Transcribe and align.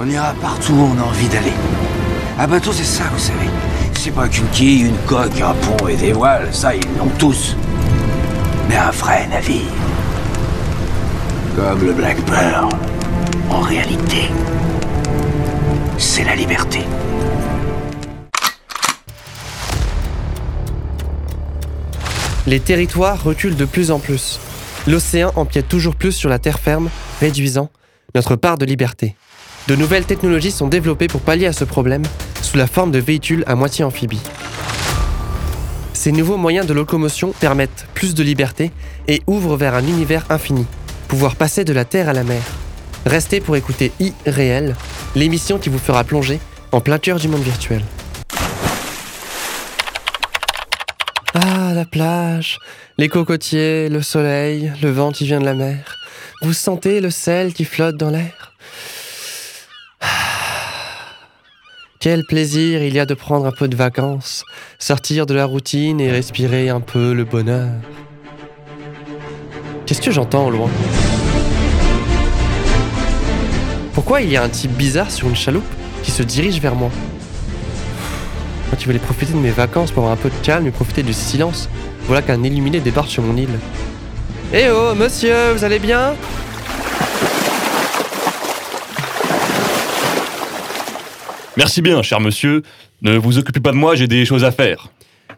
On 0.00 0.08
ira 0.08 0.32
partout 0.40 0.74
où 0.74 0.90
on 0.94 1.00
a 1.00 1.04
envie 1.04 1.26
d'aller. 1.26 1.52
Un 2.38 2.46
bateau, 2.46 2.72
c'est 2.72 2.84
ça, 2.84 3.02
vous 3.12 3.18
savez. 3.18 3.48
C'est 3.94 4.12
pas 4.12 4.28
qu'une 4.28 4.46
quille, 4.50 4.82
une 4.82 4.96
coque, 5.08 5.40
un 5.40 5.54
pont 5.54 5.88
et 5.88 5.96
des 5.96 6.12
voiles, 6.12 6.54
ça, 6.54 6.72
ils 6.72 6.96
l'ont 6.96 7.10
tous. 7.18 7.56
Mais 8.68 8.76
un 8.76 8.92
vrai 8.92 9.26
navire. 9.26 9.62
Comme 11.56 11.84
le 11.84 11.92
Black 11.92 12.16
Pearl. 12.26 12.68
En 13.50 13.60
réalité, 13.60 14.30
c'est 15.96 16.22
la 16.22 16.36
liberté. 16.36 16.84
Les 22.46 22.60
territoires 22.60 23.20
reculent 23.24 23.56
de 23.56 23.64
plus 23.64 23.90
en 23.90 23.98
plus. 23.98 24.38
L'océan 24.86 25.32
empiète 25.34 25.68
toujours 25.68 25.96
plus 25.96 26.12
sur 26.12 26.30
la 26.30 26.38
terre 26.38 26.60
ferme, 26.60 26.88
réduisant 27.20 27.68
notre 28.14 28.36
part 28.36 28.58
de 28.58 28.64
liberté. 28.64 29.16
De 29.68 29.76
nouvelles 29.76 30.06
technologies 30.06 30.50
sont 30.50 30.66
développées 30.66 31.08
pour 31.08 31.20
pallier 31.20 31.44
à 31.44 31.52
ce 31.52 31.64
problème 31.64 32.02
sous 32.40 32.56
la 32.56 32.66
forme 32.66 32.90
de 32.90 32.98
véhicules 32.98 33.44
à 33.46 33.54
moitié 33.54 33.84
amphibies. 33.84 34.22
Ces 35.92 36.10
nouveaux 36.10 36.38
moyens 36.38 36.66
de 36.66 36.72
locomotion 36.72 37.34
permettent 37.38 37.86
plus 37.92 38.14
de 38.14 38.22
liberté 38.22 38.72
et 39.08 39.20
ouvrent 39.26 39.58
vers 39.58 39.74
un 39.74 39.86
univers 39.86 40.24
infini, 40.30 40.64
pouvoir 41.06 41.36
passer 41.36 41.64
de 41.64 41.74
la 41.74 41.84
Terre 41.84 42.08
à 42.08 42.14
la 42.14 42.24
mer. 42.24 42.40
Restez 43.04 43.40
pour 43.40 43.56
écouter 43.56 43.92
I-Réel, 44.00 44.74
l'émission 45.14 45.58
qui 45.58 45.68
vous 45.68 45.78
fera 45.78 46.02
plonger 46.02 46.40
en 46.72 46.80
plein 46.80 46.98
cœur 46.98 47.18
du 47.18 47.28
monde 47.28 47.42
virtuel. 47.42 47.82
Ah, 51.34 51.74
la 51.74 51.84
plage, 51.84 52.58
les 52.96 53.10
cocotiers, 53.10 53.90
le 53.90 54.00
soleil, 54.00 54.72
le 54.80 54.90
vent 54.90 55.12
qui 55.12 55.26
vient 55.26 55.40
de 55.40 55.44
la 55.44 55.52
mer. 55.52 55.98
Vous 56.40 56.54
sentez 56.54 57.02
le 57.02 57.10
sel 57.10 57.52
qui 57.52 57.66
flotte 57.66 57.98
dans 57.98 58.08
l'air 58.08 58.48
Ah. 60.00 60.06
Quel 62.00 62.24
plaisir 62.24 62.84
il 62.84 62.94
y 62.94 63.00
a 63.00 63.06
de 63.06 63.14
prendre 63.14 63.44
un 63.44 63.50
peu 63.50 63.66
de 63.66 63.74
vacances, 63.74 64.44
sortir 64.78 65.26
de 65.26 65.34
la 65.34 65.44
routine 65.44 66.00
et 66.00 66.12
respirer 66.12 66.68
un 66.68 66.78
peu 66.80 67.12
le 67.12 67.24
bonheur. 67.24 67.72
Qu'est-ce 69.84 70.00
que 70.00 70.12
j'entends 70.12 70.46
au 70.46 70.50
loin? 70.50 70.70
Pourquoi 73.94 74.20
il 74.20 74.30
y 74.30 74.36
a 74.36 74.44
un 74.44 74.48
type 74.48 74.70
bizarre 74.76 75.10
sur 75.10 75.28
une 75.28 75.34
chaloupe 75.34 75.64
qui 76.04 76.12
se 76.12 76.22
dirige 76.22 76.60
vers 76.60 76.76
moi? 76.76 76.90
Moi 78.68 78.76
qui 78.78 78.84
voulais 78.84 79.00
profiter 79.00 79.32
de 79.32 79.38
mes 79.38 79.50
vacances 79.50 79.90
pour 79.90 80.04
avoir 80.04 80.16
un 80.16 80.22
peu 80.22 80.30
de 80.30 80.46
calme 80.46 80.68
et 80.68 80.70
profiter 80.70 81.02
du 81.02 81.12
silence, 81.12 81.68
voilà 82.06 82.22
qu'un 82.22 82.44
illuminé 82.44 82.78
débarque 82.78 83.10
sur 83.10 83.24
mon 83.24 83.36
île. 83.36 83.58
Eh 84.54 84.70
oh, 84.70 84.94
monsieur, 84.94 85.52
vous 85.52 85.64
allez 85.64 85.80
bien? 85.80 86.14
Merci 91.58 91.82
bien, 91.82 92.02
cher 92.02 92.20
monsieur. 92.20 92.62
Ne 93.02 93.18
vous 93.18 93.36
occupez 93.36 93.58
pas 93.58 93.72
de 93.72 93.76
moi, 93.76 93.96
j'ai 93.96 94.06
des 94.06 94.24
choses 94.24 94.44
à 94.44 94.52
faire. 94.52 94.92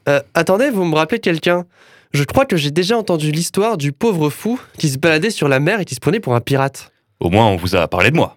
Euh, 0.06 0.20
attendez, 0.34 0.68
vous 0.68 0.84
me 0.84 0.94
rappelez 0.94 1.18
quelqu'un? 1.18 1.64
Je 2.12 2.24
crois 2.24 2.44
que 2.44 2.58
j'ai 2.58 2.70
déjà 2.70 2.94
entendu 2.98 3.32
l'histoire 3.32 3.78
du 3.78 3.92
pauvre 3.92 4.28
fou 4.28 4.60
qui 4.76 4.91
se 4.91 4.98
baladait 4.98 5.30
sur 5.30 5.48
la 5.48 5.60
mer 5.60 5.80
et 5.80 5.86
qui 5.86 5.94
se 5.94 6.00
prenait 6.00 6.20
pour 6.20 6.34
un 6.34 6.42
pirate. 6.42 6.92
Au 7.20 7.30
moins, 7.30 7.46
on 7.46 7.56
vous 7.56 7.74
a 7.74 7.88
parlé 7.88 8.10
de 8.10 8.16
moi. 8.16 8.36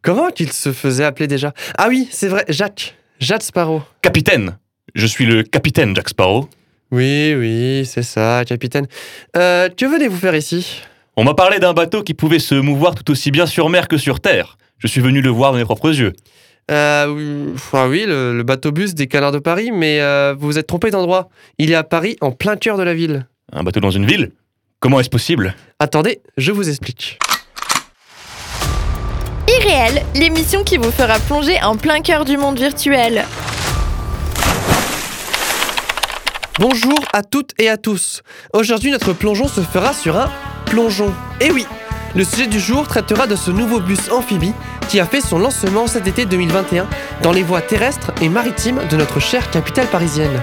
Comment 0.00 0.30
qu'il 0.30 0.50
se 0.50 0.72
faisait 0.72 1.04
appeler 1.04 1.26
déjà? 1.26 1.52
Ah 1.76 1.88
oui, 1.90 2.08
c'est 2.10 2.28
vrai, 2.28 2.46
Jacques. 2.48 2.96
Jacques 3.18 3.42
Sparrow. 3.42 3.82
Capitaine 4.00 4.56
Je 4.94 5.04
suis 5.04 5.26
le 5.26 5.42
capitaine 5.42 5.94
Jack 5.94 6.08
Sparrow. 6.08 6.48
Oui, 6.90 7.34
oui, 7.36 7.84
c'est 7.84 8.02
ça, 8.02 8.46
capitaine. 8.46 8.86
Euh, 9.36 9.68
que 9.68 9.84
venez-vous 9.84 10.16
faire 10.16 10.34
ici? 10.34 10.80
On 11.16 11.24
m'a 11.24 11.34
parlé 11.34 11.58
d'un 11.58 11.74
bateau 11.74 12.02
qui 12.02 12.14
pouvait 12.14 12.38
se 12.38 12.54
mouvoir 12.54 12.94
tout 12.94 13.10
aussi 13.10 13.30
bien 13.30 13.44
sur 13.44 13.68
mer 13.68 13.88
que 13.88 13.98
sur 13.98 14.20
terre. 14.20 14.56
Je 14.78 14.86
suis 14.86 15.02
venu 15.02 15.20
le 15.20 15.28
voir 15.28 15.52
de 15.52 15.58
mes 15.58 15.64
propres 15.64 15.94
yeux. 15.94 16.14
Euh, 16.70 17.06
oui, 17.08 17.52
enfin, 17.54 17.88
oui, 17.88 18.04
le, 18.06 18.36
le 18.36 18.42
bateau-bus 18.42 18.94
des 18.94 19.08
canards 19.08 19.32
de 19.32 19.40
Paris, 19.40 19.70
mais 19.72 20.00
euh, 20.00 20.34
vous 20.38 20.46
vous 20.46 20.58
êtes 20.58 20.66
trompé 20.66 20.90
d'endroit. 20.90 21.28
Il 21.58 21.70
est 21.72 21.74
à 21.74 21.82
Paris, 21.82 22.16
en 22.20 22.30
plein 22.30 22.56
cœur 22.56 22.76
de 22.76 22.84
la 22.84 22.94
ville. 22.94 23.26
Un 23.52 23.64
bateau 23.64 23.80
dans 23.80 23.90
une 23.90 24.06
ville? 24.06 24.30
Comment 24.78 25.00
est-ce 25.00 25.10
possible? 25.10 25.56
Attendez, 25.78 26.20
je 26.36 26.52
vous 26.52 26.68
explique. 26.68 27.18
Irréel, 29.48 30.04
l'émission 30.14 30.62
qui 30.62 30.76
vous 30.76 30.92
fera 30.92 31.18
plonger 31.18 31.60
en 31.62 31.76
plein 31.76 32.00
cœur 32.00 32.24
du 32.24 32.36
monde 32.36 32.58
virtuel. 32.58 33.24
Bonjour 36.60 36.98
à 37.12 37.22
toutes 37.22 37.52
et 37.58 37.68
à 37.68 37.76
tous. 37.76 38.22
Aujourd'hui, 38.52 38.92
notre 38.92 39.12
plongeon 39.12 39.48
se 39.48 39.60
fera 39.60 39.92
sur 39.92 40.16
un 40.16 40.30
plongeon. 40.66 41.12
Et 41.40 41.50
oui, 41.50 41.66
le 42.14 42.24
sujet 42.24 42.46
du 42.46 42.58
jour 42.58 42.88
traitera 42.88 43.26
de 43.26 43.36
ce 43.36 43.50
nouveau 43.50 43.80
bus 43.80 44.10
amphibie 44.10 44.52
qui 44.88 45.00
a 45.00 45.06
fait 45.06 45.20
son 45.20 45.38
lancement 45.38 45.86
cet 45.86 46.06
été 46.06 46.26
2021 46.26 46.86
dans 47.22 47.32
les 47.32 47.42
voies 47.42 47.60
terrestres 47.60 48.12
et 48.20 48.28
maritimes 48.28 48.80
de 48.90 48.96
notre 48.96 49.20
chère 49.20 49.50
capitale 49.50 49.86
parisienne. 49.86 50.42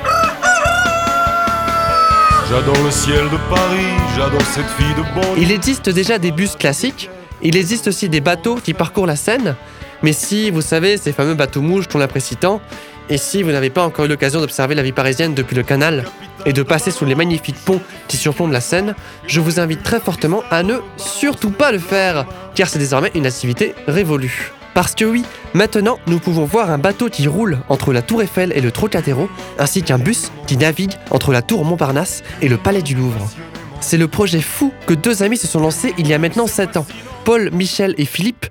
J'adore 2.50 2.82
le 2.84 2.92
ciel 2.92 3.26
de 3.30 3.38
Paris, 3.50 3.94
j'adore 4.16 4.42
cette 4.54 4.70
fille 4.78 4.96
de 4.96 5.02
bon. 5.14 5.28
Il 5.38 5.52
existe 5.52 5.90
déjà 5.90 6.18
des 6.18 6.32
bus 6.32 6.56
classiques, 6.56 7.10
il 7.42 7.58
existe 7.58 7.88
aussi 7.90 8.08
des 8.08 8.22
bateaux 8.22 8.56
qui 8.56 8.74
parcourent 8.74 9.08
la 9.08 9.18
Seine, 9.18 9.56
mais 10.02 10.14
si, 10.14 10.50
vous 10.50 10.62
savez, 10.62 10.96
ces 10.96 11.12
fameux 11.12 11.34
bateaux 11.34 11.62
mouches 11.62 11.88
qu'on 11.88 12.00
apprécie 12.00 12.38
tant, 12.38 12.62
et 13.10 13.18
si 13.18 13.44
vous 13.44 13.52
n'avez 13.52 13.70
pas 13.70 13.84
encore 13.84 14.06
eu 14.06 14.08
l'occasion 14.08 14.40
d'observer 14.40 14.76
la 14.76 14.84
vie 14.84 14.94
parisienne 14.94 15.34
depuis 15.34 15.56
le 15.56 15.64
canal 15.64 16.06
et 16.48 16.54
de 16.54 16.64
passer 16.64 16.90
sous 16.90 17.06
les 17.06 17.14
magnifiques 17.14 17.64
ponts 17.64 17.82
qui 18.08 18.18
surplombent 18.18 18.54
la 18.54 18.62
Seine, 18.62 18.96
je 19.28 19.40
vous 19.40 19.60
invite 19.60 19.84
très 19.84 20.00
fortement 20.00 20.42
à 20.50 20.64
ne 20.64 20.78
surtout 20.96 21.52
pas 21.52 21.72
le 21.72 21.78
faire, 21.78 22.26
car 22.56 22.70
c'est 22.70 22.80
désormais 22.80 23.12
une 23.14 23.28
activité 23.28 23.76
révolue. 23.86 24.54
Parce 24.74 24.96
que 24.96 25.06
oui, 25.06 25.24
maintenant 25.54 26.00
nous 26.08 26.20
pouvons 26.20 26.46
voir 26.46 26.72
un 26.72 26.78
bateau 26.78 27.10
qui 27.10 27.28
roule 27.28 27.60
entre 27.68 27.94
la 27.94 28.02
Tour 28.02 28.22
Eiffel 28.22 28.54
et 28.56 28.62
le 28.62 28.72
Trocadéro, 28.72 29.30
ainsi 29.60 29.84
qu'un 29.84 29.98
bus 29.98 30.32
qui 30.48 30.56
navigue 30.56 30.94
entre 31.12 31.32
la 31.32 31.42
Tour 31.42 31.66
Montparnasse 31.66 32.24
et 32.42 32.48
le 32.48 32.58
Palais 32.58 32.82
du 32.82 32.96
Louvre. 32.96 33.30
C'est 33.82 33.98
le 33.98 34.08
projet 34.08 34.42
fou 34.42 34.74
que 34.86 34.94
deux 34.94 35.24
amis 35.24 35.38
se 35.38 35.48
sont 35.48 35.60
lancés 35.60 35.94
il 35.98 36.08
y 36.08 36.14
a 36.14 36.18
maintenant 36.18 36.48
7 36.48 36.78
ans. 36.78 36.86
Paul, 37.26 37.52
Michel 37.52 37.94
et 37.98 38.06
Philippe. 38.06 38.46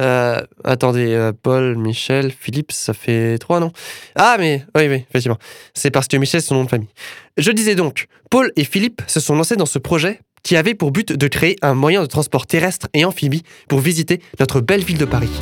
Euh, 0.00 0.40
attendez, 0.64 1.14
euh, 1.14 1.32
Paul, 1.32 1.76
Michel, 1.76 2.30
Philippe, 2.30 2.72
ça 2.72 2.92
fait 2.92 3.38
trois, 3.38 3.60
non? 3.60 3.72
Ah, 4.14 4.36
mais 4.38 4.64
oui, 4.74 4.88
oui, 4.88 5.04
effectivement. 5.08 5.38
C'est 5.74 5.90
parce 5.90 6.06
que 6.06 6.16
Michel, 6.16 6.42
c'est 6.42 6.48
son 6.48 6.56
nom 6.56 6.64
de 6.64 6.68
famille. 6.68 6.88
Je 7.36 7.50
disais 7.50 7.74
donc, 7.74 8.08
Paul 8.30 8.52
et 8.56 8.64
Philippe 8.64 9.02
se 9.06 9.20
sont 9.20 9.34
lancés 9.34 9.56
dans 9.56 9.66
ce 9.66 9.78
projet 9.78 10.20
qui 10.42 10.56
avait 10.56 10.74
pour 10.74 10.92
but 10.92 11.12
de 11.12 11.28
créer 11.28 11.56
un 11.62 11.74
moyen 11.74 12.02
de 12.02 12.06
transport 12.06 12.46
terrestre 12.46 12.86
et 12.94 13.04
amphibie 13.04 13.42
pour 13.68 13.80
visiter 13.80 14.20
notre 14.38 14.60
belle 14.60 14.84
ville 14.84 14.98
de 14.98 15.04
Paris. 15.04 15.32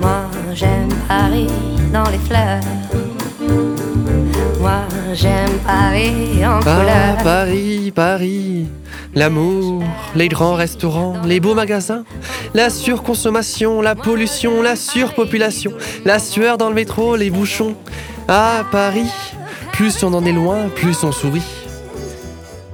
Moi 0.00 0.30
j'aime 0.54 0.88
Paris 1.08 1.48
dans 1.92 2.08
les 2.08 2.18
fleurs. 2.18 3.01
J'aime 5.14 5.58
Paris 5.66 6.44
en 6.46 6.60
Ah, 6.60 6.60
couleur. 6.62 7.24
Paris, 7.24 7.92
Paris. 7.94 8.66
L'amour, 9.14 9.82
les 10.14 10.28
grands 10.28 10.54
restaurants, 10.54 11.20
les 11.26 11.38
beaux 11.38 11.54
magasins, 11.54 12.04
la 12.54 12.70
surconsommation, 12.70 13.82
la 13.82 13.94
pollution, 13.94 14.62
la 14.62 14.74
surpopulation, 14.74 15.72
la 16.06 16.18
sueur 16.18 16.56
dans 16.56 16.68
le 16.70 16.74
métro, 16.74 17.16
les 17.16 17.28
bouchons. 17.30 17.76
Ah, 18.28 18.64
Paris, 18.72 19.10
plus 19.72 20.02
on 20.02 20.14
en 20.14 20.24
est 20.24 20.32
loin, 20.32 20.68
plus 20.74 21.04
on 21.04 21.12
sourit. 21.12 21.42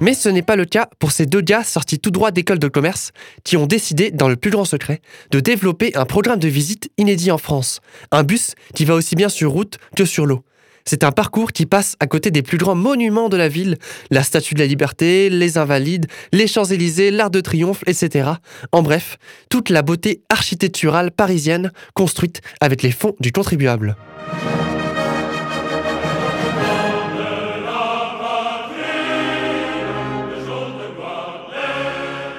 Mais 0.00 0.14
ce 0.14 0.28
n'est 0.28 0.42
pas 0.42 0.54
le 0.54 0.64
cas 0.64 0.88
pour 1.00 1.10
ces 1.10 1.26
deux 1.26 1.40
gars 1.40 1.64
sortis 1.64 1.98
tout 1.98 2.12
droit 2.12 2.30
d'école 2.30 2.60
de 2.60 2.68
commerce 2.68 3.10
qui 3.42 3.56
ont 3.56 3.66
décidé, 3.66 4.12
dans 4.12 4.28
le 4.28 4.36
plus 4.36 4.52
grand 4.52 4.64
secret, 4.64 5.00
de 5.32 5.40
développer 5.40 5.96
un 5.96 6.04
programme 6.04 6.38
de 6.38 6.46
visite 6.46 6.88
inédit 6.98 7.32
en 7.32 7.38
France. 7.38 7.80
Un 8.12 8.22
bus 8.22 8.54
qui 8.76 8.84
va 8.84 8.94
aussi 8.94 9.16
bien 9.16 9.28
sur 9.28 9.50
route 9.50 9.78
que 9.96 10.04
sur 10.04 10.24
l'eau. 10.24 10.44
C'est 10.90 11.04
un 11.04 11.12
parcours 11.12 11.52
qui 11.52 11.66
passe 11.66 11.96
à 12.00 12.06
côté 12.06 12.30
des 12.30 12.40
plus 12.40 12.56
grands 12.56 12.74
monuments 12.74 13.28
de 13.28 13.36
la 13.36 13.50
ville, 13.50 13.76
la 14.08 14.22
Statue 14.22 14.54
de 14.54 14.60
la 14.60 14.64
Liberté, 14.64 15.28
les 15.28 15.58
Invalides, 15.58 16.06
les 16.32 16.46
Champs-Élysées, 16.46 17.10
l'Arc 17.10 17.30
de 17.30 17.42
Triomphe, 17.42 17.84
etc. 17.86 18.30
En 18.72 18.80
bref, 18.80 19.18
toute 19.50 19.68
la 19.68 19.82
beauté 19.82 20.22
architecturale 20.30 21.10
parisienne 21.10 21.72
construite 21.92 22.40
avec 22.62 22.82
les 22.82 22.90
fonds 22.90 23.14
du 23.20 23.32
contribuable. 23.32 23.96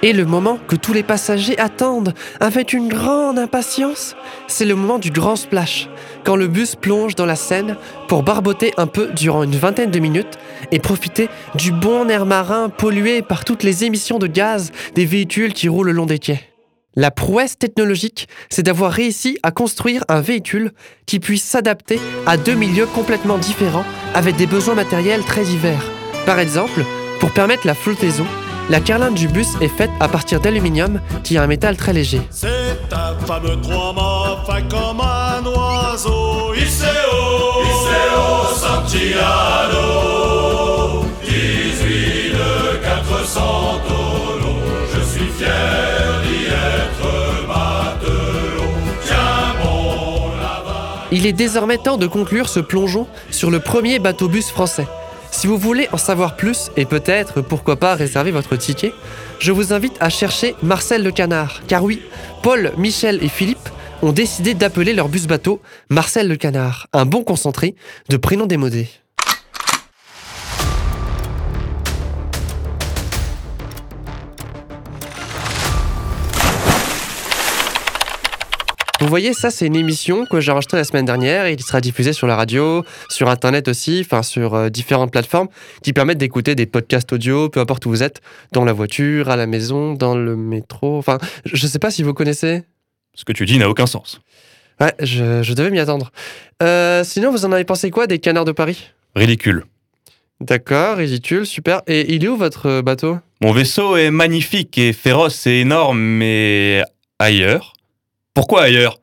Et 0.02 0.14
le 0.14 0.26
moment 0.26 0.58
que 0.68 0.78
tous 0.78 0.94
les 0.94 1.04
passagers 1.04 1.60
attendent 1.60 2.14
avec 2.40 2.72
une 2.72 2.88
grande 2.88 3.38
impatience, 3.38 4.16
c'est 4.48 4.64
le 4.64 4.76
moment 4.76 4.98
du 4.98 5.12
grand 5.12 5.36
splash, 5.36 5.90
quand 6.24 6.38
le 6.38 6.48
bus 6.48 6.78
plonge 6.78 7.16
dans 7.16 7.26
la 7.26 7.36
Seine 7.36 7.76
pour 8.08 8.24
barboter 8.24 8.74
un 8.78 8.88
peu 8.88 9.08
durant 9.08 9.44
une 9.44 9.58
vingtaine 9.58 9.92
de 9.92 10.00
minutes 10.00 10.38
et 10.72 10.80
profiter 10.80 11.28
du 11.56 11.74
bon 11.74 12.08
air 12.08 12.26
marin 12.26 12.70
pollué 12.70 13.22
par 13.22 13.44
toutes 13.44 13.64
les 13.64 13.84
émissions 13.84 14.20
de 14.20 14.28
gaz 14.28 14.72
des 14.96 15.06
véhicules 15.06 15.54
qui 15.54 15.68
roulent 15.68 15.88
le 15.88 15.94
long 15.94 16.06
des 16.06 16.20
quais. 16.20 16.44
La 16.96 17.12
prouesse 17.12 17.58
technologique, 17.58 18.30
c'est 18.50 18.64
d'avoir 18.64 18.94
réussi 18.94 19.38
à 19.44 19.52
construire 19.52 20.06
un 20.08 20.22
véhicule 20.22 20.72
qui 21.08 21.20
puisse 21.20 21.44
s'adapter 21.44 22.00
à 22.26 22.38
deux 22.38 22.56
milieux 22.56 22.88
complètement 22.88 23.38
différents 23.38 23.86
avec 24.16 24.38
des 24.38 24.48
besoins 24.48 24.76
matériels 24.76 25.24
très 25.24 25.44
divers. 25.44 25.92
Par 26.26 26.40
exemple, 26.40 26.86
pour 27.20 27.32
permettre 27.32 27.68
la 27.68 27.76
flottaison, 27.76 28.26
La 28.70 28.80
carlingue 28.80 29.16
du 29.16 29.28
bus 29.28 29.48
est 29.62 29.68
faite 29.68 29.90
à 30.00 30.08
partir 30.08 30.40
d'aluminium, 30.40 31.02
qui 31.24 31.36
est 31.36 31.40
un 31.40 31.48
métal 31.48 31.76
très 31.76 31.92
léger. 31.92 32.22
C'est 32.30 32.48
un 32.92 33.18
fameux 33.26 33.60
trois 33.62 34.44
fin 34.46 34.62
comme 34.62 35.02
un 35.02 35.44
oiseau. 35.44 36.54
Iseo, 36.54 37.64
Iseo 37.66 38.46
Santiano, 38.56 39.78
18 41.24 42.34
de 42.34 42.78
400 42.84 43.42
tonneaux. 43.88 44.62
Je 44.94 45.02
suis 45.02 45.32
fier 45.32 46.22
d'y 46.24 46.46
être 46.46 47.48
matelot. 47.48 48.70
Tiens 49.04 49.56
bon 49.64 50.28
là-bas. 50.40 51.08
Il 51.12 51.26
est 51.26 51.34
désormais 51.34 51.80
temps 51.80 51.98
de 51.98 52.06
conclure 52.06 52.48
ce 52.48 52.60
plongeon 52.60 53.08
sur 53.32 53.50
le 53.50 53.60
premier 53.60 53.98
bateau-bus 53.98 54.50
français. 54.52 54.86
Si 55.32 55.48
vous 55.48 55.58
voulez 55.58 55.88
en 55.92 55.98
savoir 55.98 56.36
plus 56.36 56.70
et 56.76 56.86
peut-être, 56.86 57.42
pourquoi 57.42 57.78
pas, 57.78 57.96
réserver 57.96 58.32
votre 58.32 58.56
ticket, 58.56 58.94
je 59.40 59.52
vous 59.52 59.74
invite 59.74 59.96
à 60.00 60.10
chercher 60.10 60.56
Marcel 60.62 61.04
le 61.04 61.12
Canard. 61.12 61.62
Car 61.68 61.84
oui, 61.84 62.02
Paul, 62.44 62.74
Michel 62.78 63.24
et 63.24 63.30
Philippe 63.30 63.70
ont 64.02 64.12
décidé 64.12 64.54
d'appeler 64.54 64.94
leur 64.94 65.10
bus 65.10 65.28
bateau 65.28 65.62
Marcel 65.90 66.28
le 66.28 66.36
Canard, 66.36 66.88
un 66.94 67.06
bon 67.06 67.24
concentré 67.24 67.76
de 68.10 68.18
prénoms 68.18 68.48
démodés. 68.48 68.90
Vous 79.00 79.08
voyez, 79.08 79.34
ça 79.34 79.50
c'est 79.50 79.66
une 79.66 79.78
émission 79.78 80.26
que 80.26 80.42
j'ai 80.42 80.52
enregistrée 80.52 80.78
la 80.78 80.84
semaine 80.84 81.06
dernière 81.06 81.46
et 81.46 81.56
qui 81.56 81.64
sera 81.64 81.80
diffusée 81.80 82.12
sur 82.12 82.28
la 82.28 82.36
radio, 82.36 82.84
sur 83.08 83.30
internet 83.30 83.70
aussi, 83.70 84.02
enfin 84.04 84.24
sur 84.24 84.56
euh, 84.56 84.70
différentes 84.70 85.12
plateformes 85.12 85.48
qui 85.82 85.94
permettent 85.94 86.18
d'écouter 86.18 86.54
des 86.54 86.66
podcasts 86.66 87.14
audio, 87.14 87.48
peu 87.48 87.62
importe 87.62 87.86
où 87.86 87.90
vous 87.90 88.04
êtes, 88.04 88.20
dans 88.52 88.66
la 88.66 88.74
voiture, 88.74 89.30
à 89.30 89.38
la 89.38 89.48
maison, 89.48 89.94
dans 89.94 90.16
le 90.16 90.36
métro. 90.36 90.98
Enfin, 90.98 91.18
je 91.46 91.66
sais 91.66 91.80
pas 91.80 91.92
si 91.92 92.04
vous 92.04 92.14
connaissez. 92.14 92.64
Ce 93.16 93.24
que 93.24 93.32
tu 93.32 93.46
dis 93.46 93.58
n'a 93.58 93.70
aucun 93.70 93.86
sens. 93.86 94.20
Ouais, 94.82 94.94
je, 95.00 95.44
je 95.44 95.54
devais 95.54 95.72
m'y 95.72 95.80
attendre. 95.80 96.12
Euh, 96.62 97.06
sinon, 97.06 97.32
vous 97.32 97.46
en 97.46 97.54
avez 97.54 97.64
pensé 97.64 97.92
quoi 97.92 98.06
des 98.06 98.20
canards 98.20 98.46
de 98.46 98.52
Paris? 98.52 98.92
Ridicule. 99.16 99.64
D'accord, 100.42 100.98
ridicule, 100.98 101.46
super. 101.46 101.82
Et 101.88 102.14
il 102.16 102.26
est 102.26 102.28
où 102.28 102.36
votre 102.36 102.66
euh, 102.66 102.82
bateau? 102.82 103.18
Mon 103.42 103.54
vaisseau 103.54 103.96
est 103.96 104.12
magnifique 104.12 104.78
et 104.78 104.92
féroce 104.92 105.48
et 105.48 105.62
énorme, 105.62 106.00
mais 106.00 106.84
ailleurs 107.18 107.74
Pourquoi 108.40 108.62
ailleurs? 108.62 109.02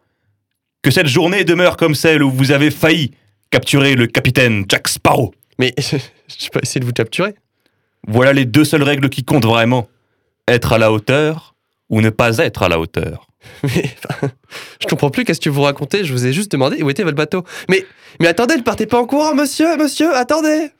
Que 0.80 0.90
cette 0.90 1.08
journée 1.08 1.44
demeure 1.44 1.76
comme 1.76 1.94
celle 1.94 2.22
où 2.22 2.30
vous 2.30 2.52
avez 2.52 2.70
failli 2.70 3.10
capturer 3.50 3.94
le 3.94 4.06
capitaine 4.06 4.64
Jack 4.66 4.88
Sparrow. 4.88 5.34
Mais 5.58 5.74
je 5.78 5.96
vais 5.96 6.50
pas 6.54 6.60
essayer 6.62 6.80
de 6.80 6.86
vous 6.86 6.94
capturer. 6.94 7.34
Voilà 8.08 8.32
les 8.32 8.46
deux 8.46 8.64
seules 8.64 8.82
règles 8.82 9.10
qui 9.10 9.24
comptent 9.24 9.44
vraiment. 9.44 9.90
Être 10.48 10.72
à 10.72 10.78
la 10.78 10.90
hauteur 10.90 11.54
ou 11.90 12.00
ne 12.00 12.08
pas 12.08 12.38
être 12.38 12.62
à 12.62 12.70
la 12.70 12.80
hauteur. 12.80 13.26
Mais 13.62 13.90
enfin, 14.08 14.30
je 14.80 14.86
comprends 14.86 15.10
plus 15.10 15.24
qu'est-ce 15.24 15.42
que 15.42 15.50
vous 15.50 15.60
racontez. 15.60 16.06
Je 16.06 16.14
vous 16.14 16.24
ai 16.24 16.32
juste 16.32 16.50
demandé 16.50 16.82
où 16.82 16.88
était 16.88 17.02
votre 17.02 17.18
bateau. 17.18 17.44
Mais 17.68 17.84
mais 18.20 18.28
attendez, 18.28 18.56
ne 18.56 18.62
partez 18.62 18.86
pas 18.86 18.98
en 18.98 19.04
courant, 19.04 19.34
monsieur, 19.34 19.76
monsieur, 19.76 20.16
attendez. 20.16 20.70